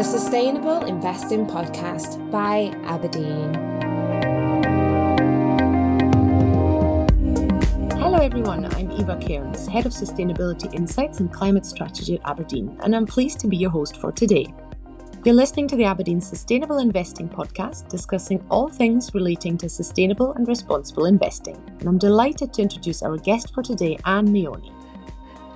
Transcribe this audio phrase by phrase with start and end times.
[0.00, 3.52] the Sustainable Investing Podcast by Aberdeen.
[8.00, 8.64] Hello, everyone.
[8.76, 13.40] I'm Eva Cairns, Head of Sustainability Insights and Climate Strategy at Aberdeen, and I'm pleased
[13.40, 14.46] to be your host for today.
[15.22, 20.48] You're listening to the Aberdeen Sustainable Investing Podcast, discussing all things relating to sustainable and
[20.48, 21.62] responsible investing.
[21.78, 24.79] And I'm delighted to introduce our guest for today, Anne Meoni.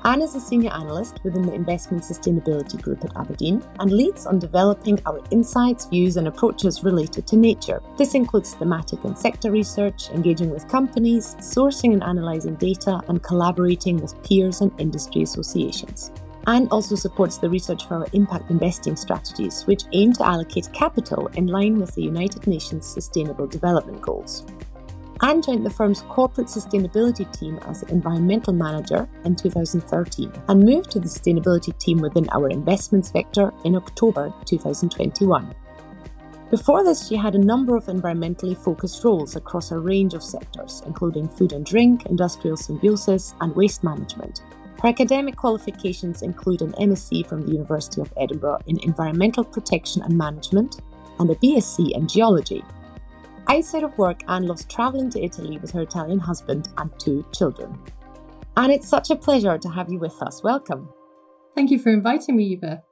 [0.07, 4.38] Anne is a senior analyst within the Investment Sustainability Group at Aberdeen and leads on
[4.38, 7.80] developing our insights, views, and approaches related to nature.
[7.97, 13.97] This includes thematic and sector research, engaging with companies, sourcing and analysing data, and collaborating
[13.97, 16.12] with peers and industry associations.
[16.47, 21.28] Anne also supports the research for our impact investing strategies, which aim to allocate capital
[21.28, 24.45] in line with the United Nations Sustainable Development Goals.
[25.24, 30.91] Anne joined the firm's corporate sustainability team as an environmental manager in 2013 and moved
[30.91, 35.55] to the sustainability team within our investments vector in October 2021.
[36.50, 40.83] Before this, she had a number of environmentally focused roles across a range of sectors,
[40.84, 44.42] including food and drink, industrial symbiosis, and waste management.
[44.83, 50.19] Her academic qualifications include an MSc from the University of Edinburgh in Environmental Protection and
[50.19, 50.83] Management
[51.19, 52.62] and a BSc in Geology.
[53.48, 57.78] Outside of work, Anne loves travelling to Italy with her Italian husband and two children.
[58.56, 60.42] And it's such a pleasure to have you with us.
[60.42, 60.89] Welcome.
[61.55, 62.83] Thank you for inviting me, Eva.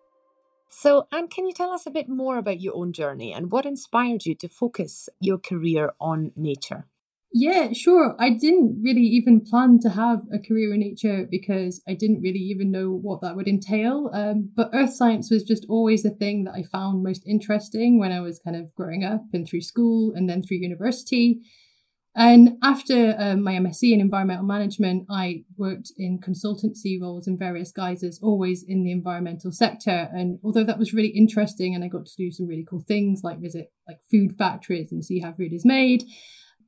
[0.69, 3.67] So, Anne, can you tell us a bit more about your own journey and what
[3.67, 6.87] inspired you to focus your career on nature?
[7.34, 8.14] Yeah, sure.
[8.19, 12.38] I didn't really even plan to have a career in nature because I didn't really
[12.38, 14.11] even know what that would entail.
[14.12, 18.12] Um, but earth science was just always the thing that I found most interesting when
[18.12, 21.41] I was kind of growing up and through school and then through university.
[22.14, 27.72] And after um, my MSc in environmental management, I worked in consultancy roles in various
[27.72, 30.10] guises, always in the environmental sector.
[30.12, 33.22] And although that was really interesting and I got to do some really cool things
[33.25, 36.05] like visit like food factories and see how food is made,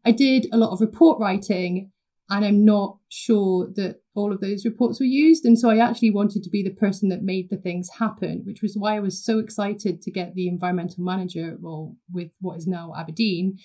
[0.04, 1.90] I did a lot of report writing
[2.30, 5.44] and I'm not sure that all of those reports were used.
[5.44, 8.62] And so I actually wanted to be the person that made the things happen, which
[8.62, 12.66] was why I was so excited to get the environmental manager role with what is
[12.66, 13.58] now Aberdeen.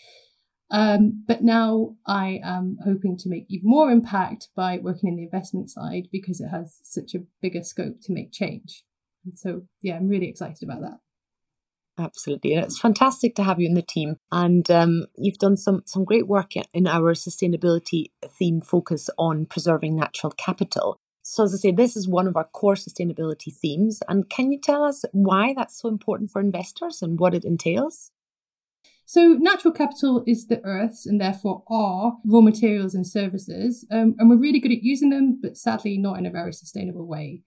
[0.71, 5.23] Um, but now I am hoping to make even more impact by working in the
[5.23, 8.83] investment side because it has such a bigger scope to make change.
[9.25, 10.99] And so, yeah, I'm really excited about that.
[11.99, 12.53] Absolutely.
[12.53, 14.15] It's fantastic to have you in the team.
[14.31, 19.97] And um, you've done some, some great work in our sustainability theme focus on preserving
[19.97, 20.97] natural capital.
[21.23, 24.01] So, as I say, this is one of our core sustainability themes.
[24.07, 28.11] And can you tell us why that's so important for investors and what it entails?
[29.05, 33.85] So, natural capital is the Earth's and therefore our raw materials and services.
[33.91, 37.05] Um, and we're really good at using them, but sadly not in a very sustainable
[37.05, 37.43] way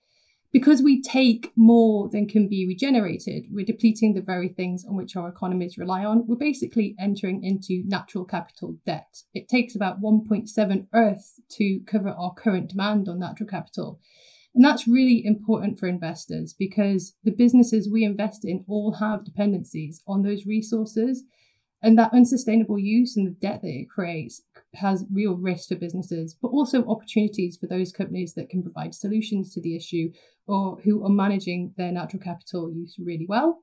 [0.52, 5.16] because we take more than can be regenerated, we're depleting the very things on which
[5.16, 6.26] our economies rely on.
[6.26, 9.22] We're basically entering into natural capital debt.
[9.32, 13.98] It takes about 1.7 Earth to cover our current demand on natural capital.
[14.54, 20.02] And that's really important for investors because the businesses we invest in all have dependencies
[20.06, 21.24] on those resources.
[21.82, 24.42] And that unsustainable use and the debt that it creates
[24.74, 29.52] has real risks for businesses, but also opportunities for those companies that can provide solutions
[29.52, 30.12] to the issue
[30.46, 33.62] or who are managing their natural capital use really well.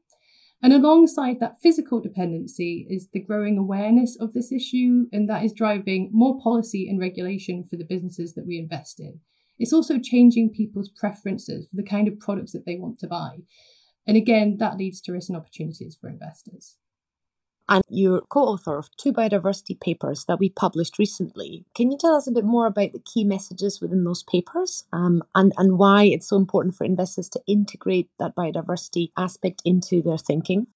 [0.62, 5.54] And alongside that physical dependency is the growing awareness of this issue, and that is
[5.54, 9.22] driving more policy and regulation for the businesses that we invest in.
[9.58, 13.38] It's also changing people's preferences for the kind of products that they want to buy.
[14.06, 16.76] And again, that leads to risks and opportunities for investors
[17.70, 21.66] and you're co-author of two biodiversity papers that we published recently.
[21.76, 25.24] Can you tell us a bit more about the key messages within those papers um,
[25.36, 30.18] and, and why it's so important for investors to integrate that biodiversity aspect into their
[30.18, 30.68] thinking?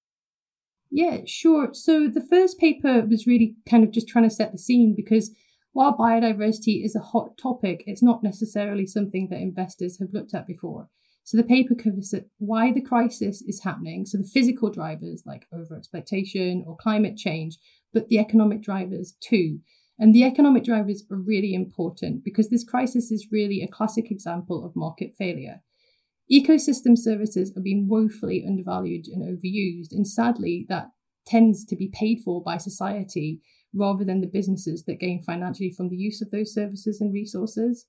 [0.91, 1.69] Yeah, sure.
[1.73, 5.31] So the first paper was really kind of just trying to set the scene because
[5.71, 10.45] while biodiversity is a hot topic, it's not necessarily something that investors have looked at
[10.45, 10.89] before.
[11.23, 16.67] So the paper covers why the crisis is happening, so the physical drivers like overexploitation
[16.67, 17.57] or climate change,
[17.93, 19.59] but the economic drivers too.
[19.97, 24.65] And the economic drivers are really important because this crisis is really a classic example
[24.65, 25.61] of market failure.
[26.31, 30.87] Ecosystem services are being woefully undervalued and overused, and sadly, that
[31.25, 33.41] tends to be paid for by society
[33.73, 37.85] rather than the businesses that gain financially from the use of those services and resources.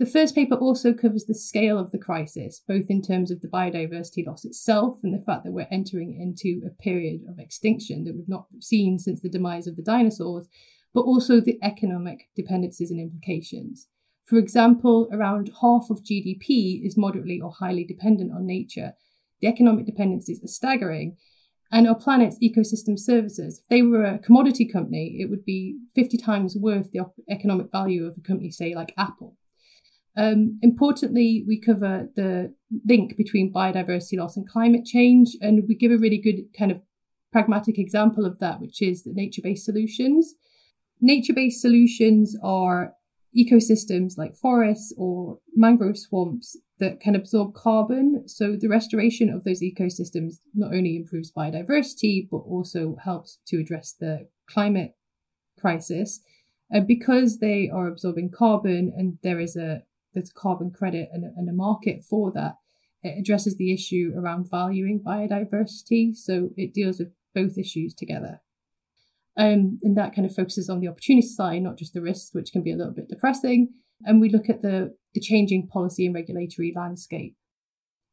[0.00, 3.48] The first paper also covers the scale of the crisis, both in terms of the
[3.48, 8.16] biodiversity loss itself and the fact that we're entering into a period of extinction that
[8.16, 10.48] we've not seen since the demise of the dinosaurs,
[10.94, 13.88] but also the economic dependencies and implications.
[14.24, 18.94] For example, around half of GDP is moderately or highly dependent on nature.
[19.42, 21.18] the economic dependencies are staggering.
[21.70, 26.16] And our planet's ecosystem services, if they were a commodity company, it would be 50
[26.16, 29.36] times worth the economic value of a company, say, like Apple.
[30.16, 32.52] Um, importantly, we cover the
[32.86, 36.80] link between biodiversity loss and climate change, and we give a really good kind of
[37.32, 40.34] pragmatic example of that, which is the nature based solutions.
[41.00, 42.94] Nature based solutions are
[43.36, 48.24] ecosystems like forests or mangrove swamps that can absorb carbon.
[48.26, 53.94] So the restoration of those ecosystems not only improves biodiversity, but also helps to address
[53.98, 54.96] the climate
[55.58, 56.20] crisis.
[56.74, 59.82] Uh, because they are absorbing carbon and there is a
[60.14, 62.56] there's carbon credit and, and a market for that,
[63.02, 66.14] it addresses the issue around valuing biodiversity.
[66.14, 68.40] So it deals with both issues together.
[69.36, 72.52] Um, and that kind of focuses on the opportunity side, not just the risks, which
[72.52, 73.68] can be a little bit depressing.
[74.04, 77.36] And we look at the, the changing policy and regulatory landscape.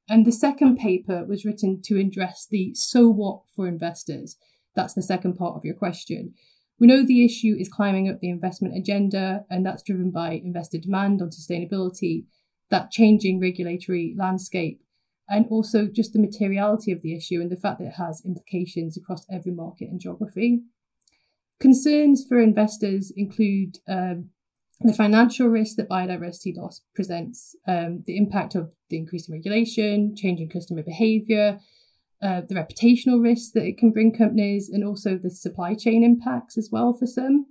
[0.09, 4.37] And the second paper was written to address the so what for investors.
[4.75, 6.33] That's the second part of your question.
[6.79, 10.77] We know the issue is climbing up the investment agenda, and that's driven by investor
[10.77, 12.25] demand on sustainability,
[12.69, 14.81] that changing regulatory landscape,
[15.29, 18.97] and also just the materiality of the issue and the fact that it has implications
[18.97, 20.61] across every market and geography.
[21.59, 24.29] Concerns for investors include um,
[24.81, 30.49] the financial risk that biodiversity loss presents, um, the impact of the increasing regulation, changing
[30.49, 31.59] customer behaviour,
[32.21, 36.57] uh, the reputational risks that it can bring companies, and also the supply chain impacts
[36.57, 37.45] as well for some.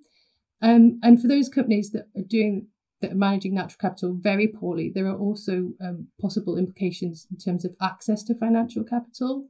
[0.63, 2.69] Um, and for those companies that are doing
[3.03, 7.65] that are managing natural capital very poorly, there are also um, possible implications in terms
[7.65, 9.49] of access to financial capital.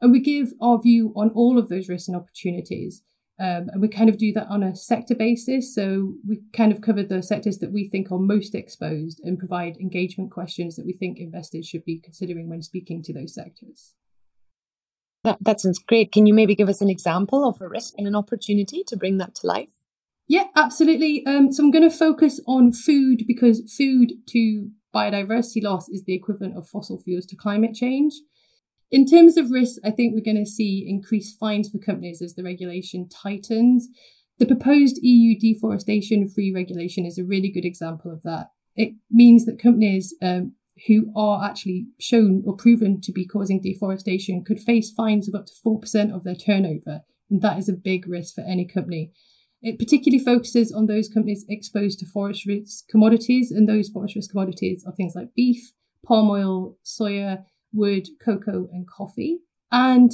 [0.00, 3.02] And we give our view on all of those risks and opportunities.
[3.38, 5.74] Um, and we kind of do that on a sector basis.
[5.74, 9.76] So we kind of cover the sectors that we think are most exposed and provide
[9.76, 13.94] engagement questions that we think investors should be considering when speaking to those sectors.
[15.26, 16.12] That, that sounds great.
[16.12, 19.18] Can you maybe give us an example of a risk and an opportunity to bring
[19.18, 19.82] that to life?
[20.28, 21.26] Yeah, absolutely.
[21.26, 26.14] Um, so I'm going to focus on food because food to biodiversity loss is the
[26.14, 28.14] equivalent of fossil fuels to climate change.
[28.92, 32.34] In terms of risks, I think we're going to see increased fines for companies as
[32.34, 33.88] the regulation tightens.
[34.38, 38.50] The proposed EU deforestation free regulation is a really good example of that.
[38.76, 40.52] It means that companies um,
[40.86, 45.46] who are actually shown or proven to be causing deforestation could face fines of up
[45.46, 47.02] to 4% of their turnover.
[47.30, 49.12] And that is a big risk for any company.
[49.62, 54.30] It particularly focuses on those companies exposed to forest risk commodities, and those forest risk
[54.30, 55.72] commodities are things like beef,
[56.04, 59.38] palm oil, soya, wood, cocoa, and coffee.
[59.72, 60.12] And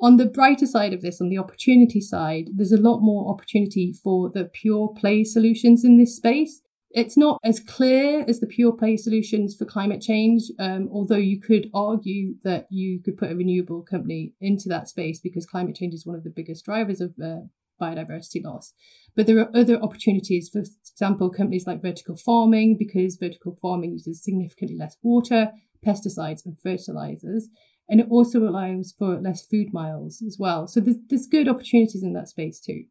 [0.00, 3.92] on the brighter side of this, on the opportunity side, there's a lot more opportunity
[3.92, 6.60] for the pure play solutions in this space.
[6.94, 11.40] It's not as clear as the pure play solutions for climate change, um, although you
[11.40, 15.92] could argue that you could put a renewable company into that space because climate change
[15.92, 17.40] is one of the biggest drivers of uh,
[17.82, 18.72] biodiversity loss.
[19.16, 24.22] But there are other opportunities, for example, companies like vertical farming, because vertical farming uses
[24.22, 25.50] significantly less water,
[25.84, 27.48] pesticides and fertilizers.
[27.88, 30.68] And it also allows for less food miles as well.
[30.68, 32.84] So there's, there's good opportunities in that space too.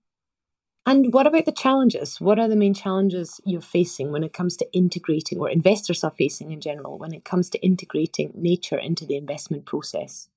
[0.85, 2.19] And what about the challenges?
[2.19, 6.11] What are the main challenges you're facing when it comes to integrating, or investors are
[6.11, 10.27] facing in general, when it comes to integrating nature into the investment process?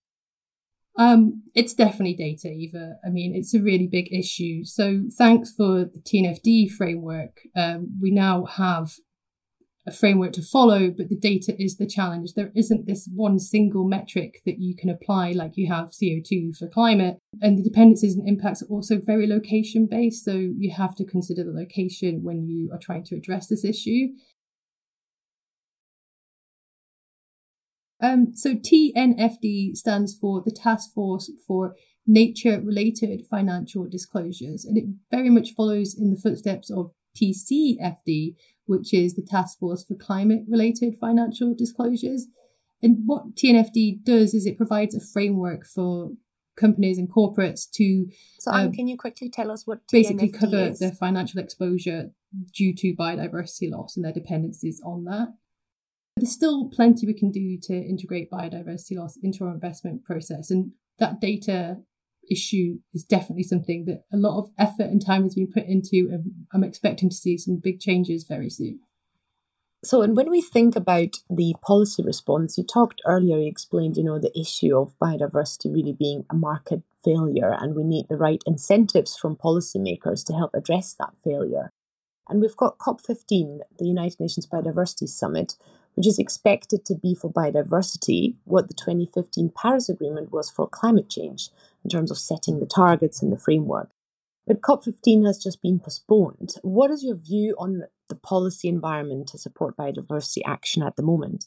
[0.98, 2.96] Um, it's definitely data, Eva.
[3.04, 4.64] I mean, it's a really big issue.
[4.64, 7.40] So, thanks for the TNFD framework.
[7.54, 8.94] Um, we now have
[9.86, 12.34] a framework to follow, but the data is the challenge.
[12.34, 16.66] There isn't this one single metric that you can apply like you have CO2 for
[16.66, 17.18] climate.
[17.40, 20.24] And the dependencies and impacts are also very location based.
[20.24, 24.08] So you have to consider the location when you are trying to address this issue.
[28.00, 31.74] Um, so TNFD stands for the Task Force for
[32.06, 38.34] Nature Related Financial Disclosures, and it very much follows in the footsteps of TCFD,
[38.66, 42.26] which is the Task Force for Climate Related Financial Disclosures.
[42.82, 46.10] And what TNFD does is it provides a framework for
[46.56, 48.06] companies and corporates to.
[48.38, 50.78] So, um, can you quickly tell us what TNFD basically cover is?
[50.78, 52.10] their financial exposure
[52.52, 55.28] due to biodiversity loss and their dependencies on that?
[56.16, 60.72] There's still plenty we can do to integrate biodiversity loss into our investment process, and
[60.98, 61.78] that data
[62.30, 66.08] issue is definitely something that a lot of effort and time has been put into,
[66.10, 68.80] and I'm expecting to see some big changes very soon.
[69.84, 74.02] So, and when we think about the policy response, you talked earlier, you explained, you
[74.02, 78.42] know, the issue of biodiversity really being a market failure, and we need the right
[78.46, 81.70] incentives from policymakers to help address that failure.
[82.28, 85.54] And we've got COP15, the United Nations Biodiversity Summit,
[85.94, 91.08] which is expected to be for biodiversity what the 2015 Paris Agreement was for climate
[91.08, 91.50] change
[91.86, 93.90] in terms of setting the targets and the framework.
[94.44, 96.54] But COP15 has just been postponed.
[96.62, 101.44] What is your view on the policy environment to support biodiversity action at the moment?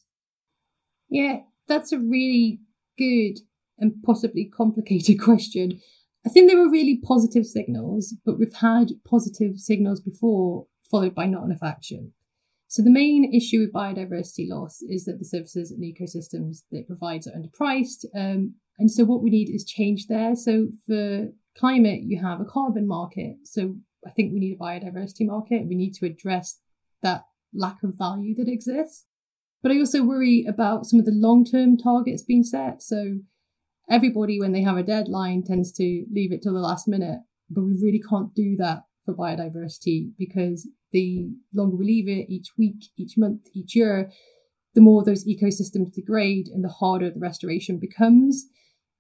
[1.10, 2.62] Yeah, that's a really
[2.98, 3.40] good
[3.78, 5.82] and possibly complicated question.
[6.26, 11.26] I think there were really positive signals, but we've had positive signals before followed by
[11.26, 12.14] not enough action.
[12.70, 16.88] So the main issue with biodiversity loss is that the services and ecosystems that it
[16.88, 18.06] provides are underpriced.
[18.16, 20.36] Um, and so what we need is change there.
[20.36, 23.38] So for climate, you have a carbon market.
[23.44, 25.68] So I think we need a biodiversity market.
[25.68, 26.60] We need to address
[27.02, 27.24] that
[27.56, 29.08] lack of value that exists.
[29.64, 32.84] But I also worry about some of the long term targets being set.
[32.84, 33.22] So
[33.90, 37.22] everybody, when they have a deadline, tends to leave it till the last minute.
[37.50, 42.50] But we really can't do that for biodiversity because the longer we leave it each
[42.58, 44.12] week, each month, each year,
[44.76, 48.46] the more those ecosystems degrade and the harder the restoration becomes.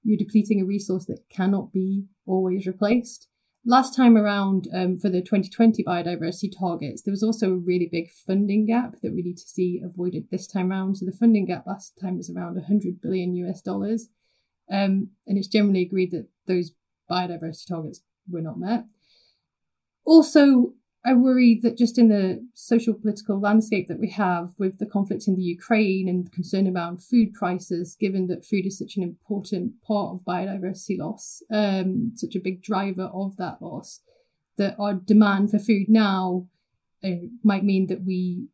[0.03, 3.27] You're depleting a resource that cannot be always replaced.
[3.65, 8.09] Last time around, um, for the 2020 biodiversity targets, there was also a really big
[8.09, 10.95] funding gap that we need to see avoided this time around.
[10.95, 14.07] So the funding gap last time was around 100 billion US dollars.
[14.71, 16.71] Um, and it's generally agreed that those
[17.11, 18.85] biodiversity targets were not met.
[20.09, 20.73] Also,
[21.05, 25.27] I worry that just in the social political landscape that we have with the conflict
[25.27, 29.73] in the Ukraine and concern about food prices, given that food is such an important
[29.87, 34.01] part of biodiversity loss, um, such a big driver of that loss,
[34.57, 36.47] that our demand for food now
[37.03, 38.47] uh, might mean that we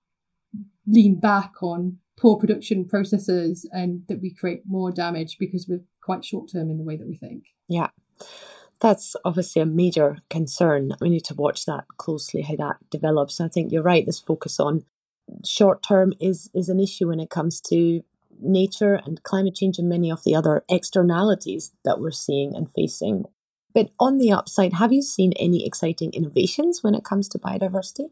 [0.85, 6.25] lean back on poor production processes and that we create more damage because we're quite
[6.25, 7.45] short term in the way that we think.
[7.69, 7.91] Yeah
[8.85, 10.91] that's obviously a major concern.
[11.01, 13.41] We need to watch that closely how that develops.
[13.41, 14.05] I think you're right.
[14.05, 14.83] This focus on
[15.43, 18.03] short term is is an issue when it comes to
[18.39, 23.23] nature and climate change and many of the other externalities that we're seeing and facing.
[23.73, 28.11] But on the upside, have you seen any exciting innovations when it comes to biodiversity?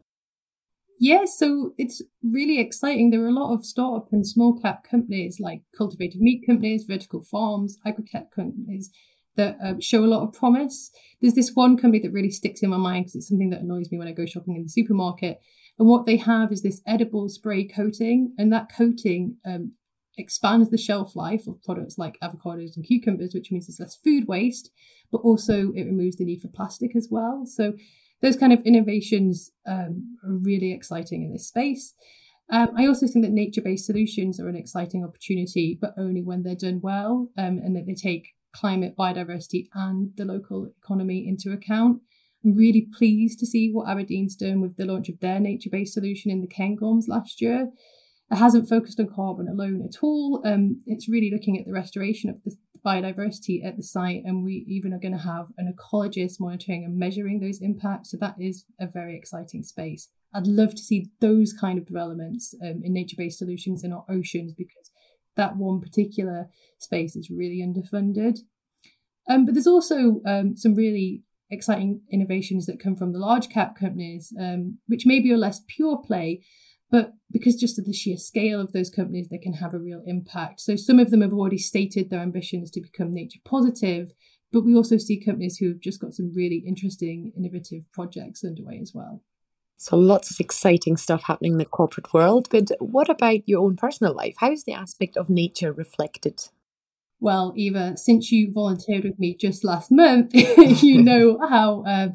[0.98, 3.10] Yeah, so it's really exciting.
[3.10, 7.22] There are a lot of startup and small cap companies like cultivated meat companies, vertical
[7.22, 8.90] farms, agri-tech companies
[9.36, 10.90] that um, show a lot of promise.
[11.20, 13.90] There's this one company that really sticks in my mind because it's something that annoys
[13.90, 15.40] me when I go shopping in the supermarket.
[15.78, 19.72] And what they have is this edible spray coating, and that coating um,
[20.16, 24.28] expands the shelf life of products like avocados and cucumbers, which means there's less food
[24.28, 24.70] waste,
[25.10, 27.44] but also it removes the need for plastic as well.
[27.46, 27.74] So
[28.22, 31.94] those kind of innovations um, are really exciting in this space.
[32.50, 36.42] Um, I also think that nature based solutions are an exciting opportunity, but only when
[36.42, 41.52] they're done well um, and that they take climate, biodiversity, and the local economy into
[41.52, 42.00] account.
[42.44, 45.94] I'm really pleased to see what Aberdeen's done with the launch of their nature based
[45.94, 47.70] solution in the Cairngorms last year.
[48.30, 50.42] It hasn't focused on carbon alone at all.
[50.44, 54.64] Um, it's really looking at the restoration of the biodiversity at the site, and we
[54.68, 58.10] even are going to have an ecologist monitoring and measuring those impacts.
[58.10, 60.08] So that is a very exciting space.
[60.34, 64.04] I'd love to see those kind of developments um, in nature based solutions in our
[64.08, 64.90] oceans because
[65.36, 66.48] that one particular
[66.78, 68.38] space is really underfunded.
[69.28, 73.76] Um, but there's also um, some really exciting innovations that come from the large cap
[73.78, 76.42] companies, um, which maybe are less pure play,
[76.90, 80.02] but because just of the sheer scale of those companies, they can have a real
[80.06, 80.60] impact.
[80.60, 84.12] So some of them have already stated their ambitions to become nature positive,
[84.52, 88.78] but we also see companies who have just got some really interesting, innovative projects underway
[88.80, 89.22] as well.
[89.76, 92.48] So lots of exciting stuff happening in the corporate world.
[92.50, 94.34] But what about your own personal life?
[94.38, 96.48] How is the aspect of nature reflected?
[97.20, 102.14] Well, Eva, since you volunteered with me just last month, you know how um,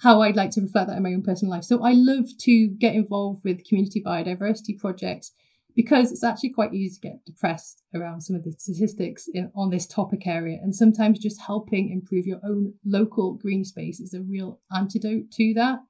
[0.00, 1.64] how I'd like to reflect that in my own personal life.
[1.64, 5.32] So I love to get involved with community biodiversity projects
[5.76, 9.70] because it's actually quite easy to get depressed around some of the statistics in, on
[9.70, 10.58] this topic area.
[10.62, 15.54] And sometimes just helping improve your own local green space is a real antidote to
[15.54, 15.80] that.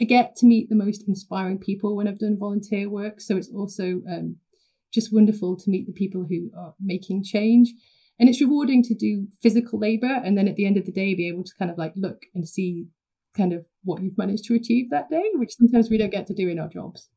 [0.00, 3.20] I get to meet the most inspiring people when I've done volunteer work.
[3.20, 4.36] So it's also um,
[4.92, 7.72] just wonderful to meet the people who are making change.
[8.18, 11.14] And it's rewarding to do physical labor and then at the end of the day
[11.14, 12.86] be able to kind of like look and see
[13.36, 16.34] kind of what you've managed to achieve that day, which sometimes we don't get to
[16.34, 17.08] do in our jobs.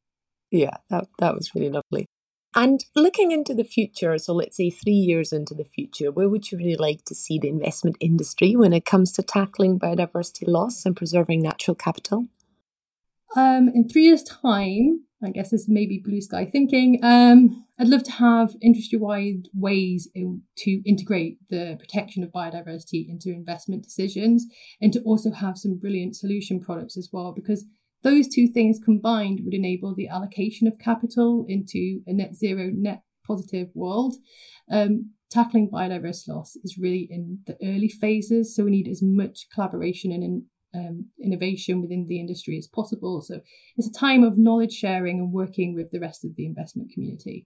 [0.52, 2.06] Yeah, that, that was really lovely.
[2.54, 6.52] And looking into the future, so let's say three years into the future, where would
[6.52, 10.86] you really like to see the investment industry when it comes to tackling biodiversity loss
[10.86, 12.28] and preserving natural capital?
[13.36, 17.00] Um, in three years' time, I guess this may be blue sky thinking.
[17.04, 23.08] Um, I'd love to have industry wide ways in, to integrate the protection of biodiversity
[23.08, 24.46] into investment decisions
[24.82, 27.66] and to also have some brilliant solution products as well, because
[28.04, 33.04] Those two things combined would enable the allocation of capital into a net zero, net
[33.26, 34.16] positive world.
[34.72, 39.48] Um, tackling biodiversity loss is really in the early phases, so we need as much
[39.54, 43.22] collaboration and um, innovation within the industry as possible.
[43.22, 43.42] So
[43.78, 47.46] it's a time of knowledge sharing and working with the rest of the investment community.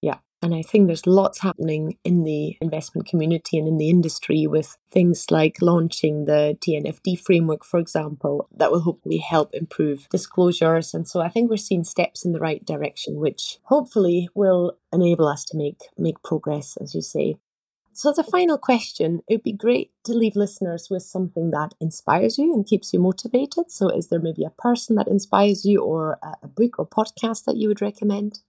[0.00, 0.18] Yeah.
[0.42, 4.76] And I think there's lots happening in the investment community and in the industry with
[4.90, 10.94] things like launching the TNFD framework, for example, that will hopefully help improve disclosures.
[10.94, 15.28] And so I think we're seeing steps in the right direction, which hopefully will enable
[15.28, 17.36] us to make, make progress, as you say.
[17.94, 21.74] So, as a final question, it would be great to leave listeners with something that
[21.80, 23.70] inspires you and keeps you motivated.
[23.70, 27.56] So, is there maybe a person that inspires you, or a book or podcast that
[27.56, 28.40] you would recommend?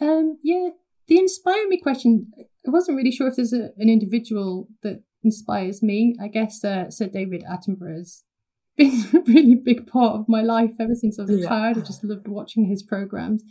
[0.00, 0.70] Um, yeah,
[1.08, 2.32] the inspire me question.
[2.38, 6.14] I wasn't really sure if there's a, an individual that inspires me.
[6.20, 8.24] I guess uh, Sir David Attenborough's
[8.76, 11.48] been a really big part of my life ever since I was a yeah.
[11.48, 11.78] child.
[11.78, 13.42] I just loved watching his programs.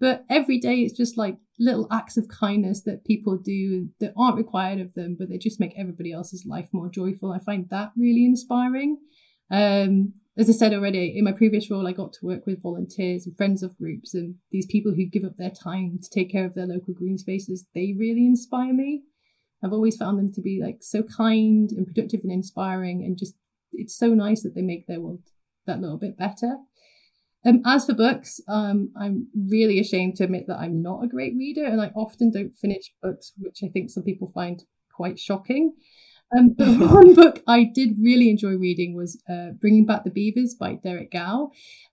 [0.00, 4.36] But every day it's just like little acts of kindness that people do that aren't
[4.36, 7.32] required of them, but they just make everybody else's life more joyful.
[7.32, 8.98] I find that really inspiring.
[9.50, 13.26] Um, as I said already, in my previous role, I got to work with volunteers
[13.26, 16.44] and friends of groups and these people who give up their time to take care
[16.44, 17.66] of their local green spaces.
[17.74, 19.02] They really inspire me.
[19.64, 23.34] I've always found them to be like so kind and productive and inspiring, and just
[23.72, 25.24] it's so nice that they make their world
[25.66, 26.58] that little bit better.
[27.46, 31.34] Um, as for books, um, I'm really ashamed to admit that I'm not a great
[31.36, 35.74] reader, and I often don't finish books, which I think some people find quite shocking.
[36.36, 40.54] Um, but one book I did really enjoy reading was uh, Bringing Back the Beavers
[40.58, 41.50] by Derek Gow.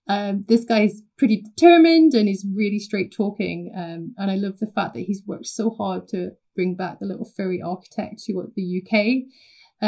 [0.08, 3.72] Um, this is pretty determined and is really straight talking.
[3.76, 7.06] Um, and I love the fact that he's worked so hard to bring back the
[7.06, 9.88] little furry architect to the UK.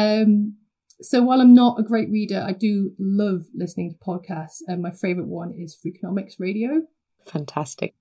[1.00, 4.62] So while I'm not a great reader, I do love listening to podcasts.
[4.66, 6.82] And my favorite one is Freakonomics Radio.
[7.26, 7.94] Fantastic.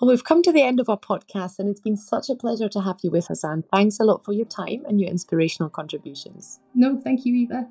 [0.00, 2.68] Well, we've come to the end of our podcast, and it's been such a pleasure
[2.68, 3.64] to have you with us, Anne.
[3.72, 6.60] Thanks a lot for your time and your inspirational contributions.
[6.74, 7.68] No, thank you, Eva.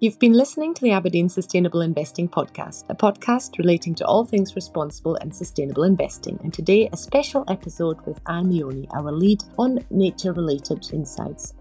[0.00, 4.54] You've been listening to the Aberdeen Sustainable Investing Podcast, a podcast relating to all things
[4.54, 6.38] responsible and sustainable investing.
[6.44, 11.54] And today, a special episode with Anne Meoni, our lead on nature related insights.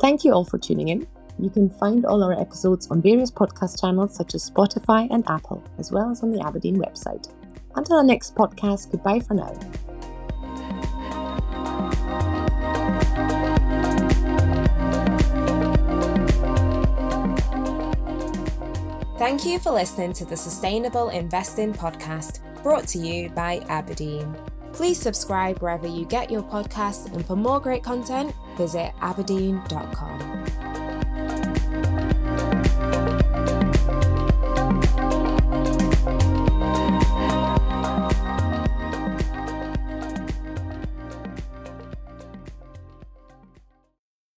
[0.00, 1.06] Thank you all for tuning in.
[1.38, 5.62] You can find all our episodes on various podcast channels such as Spotify and Apple,
[5.78, 7.28] as well as on the Aberdeen website.
[7.74, 9.52] Until our next podcast, goodbye for now.
[19.18, 24.36] Thank you for listening to the Sustainable Investing Podcast, brought to you by Aberdeen.
[24.72, 30.71] Please subscribe wherever you get your podcasts, and for more great content, visit aberdeen.com.